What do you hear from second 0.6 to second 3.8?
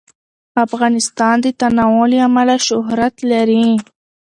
افغانستان د تنوع له امله شهرت لري.